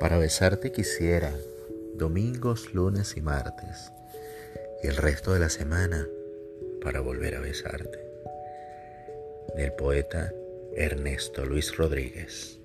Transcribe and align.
Para 0.00 0.18
besarte 0.18 0.72
quisiera 0.72 1.32
domingos, 1.94 2.74
lunes 2.74 3.16
y 3.16 3.20
martes 3.20 3.92
y 4.82 4.88
el 4.88 4.96
resto 4.96 5.32
de 5.32 5.40
la 5.40 5.48
semana 5.48 6.06
para 6.82 7.00
volver 7.00 7.36
a 7.36 7.40
besarte. 7.40 7.98
Del 9.56 9.72
poeta 9.72 10.32
Ernesto 10.76 11.46
Luis 11.46 11.76
Rodríguez. 11.76 12.58